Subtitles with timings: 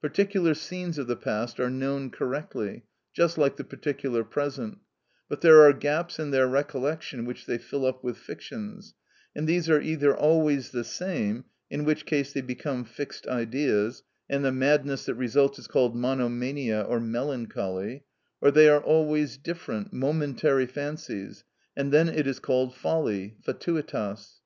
[0.00, 4.78] Particular scenes of the past are known correctly, just like the particular present;
[5.28, 8.94] but there are gaps in their recollection which they fill up with fictions,
[9.34, 14.44] and these are either always the same, in which case they become fixed ideas, and
[14.44, 18.04] the madness that results is called monomania or melancholy;
[18.40, 21.42] or they are always different, momentary fancies,
[21.76, 24.42] and then it is called folly, fatuitas.